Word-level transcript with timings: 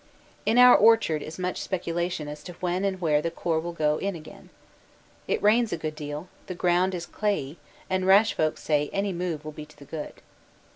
* 0.25 0.45
In 0.47 0.57
our 0.57 0.75
orchard 0.75 1.21
is 1.21 1.37
much 1.37 1.61
speculation 1.61 2.27
as 2.27 2.41
to 2.45 2.53
when 2.53 2.83
and 2.83 2.99
where 2.99 3.21
the 3.21 3.29
Corps 3.29 3.59
will 3.59 3.71
go 3.71 3.99
in 3.99 4.15
again. 4.15 4.49
It 5.27 5.43
rains 5.43 5.71
a 5.71 5.77
good 5.77 5.93
deal, 5.95 6.27
the 6.47 6.55
ground 6.55 6.95
is 6.95 7.05
clayey, 7.05 7.57
and 7.87 8.07
rash 8.07 8.33
folk 8.33 8.57
say 8.57 8.89
any 8.91 9.13
move 9.13 9.45
will 9.45 9.51
be 9.51 9.67
to 9.67 9.77
the 9.77 9.85
good. 9.85 10.13